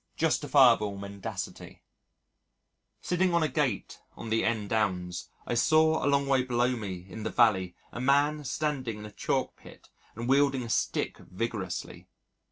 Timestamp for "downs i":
4.67-5.53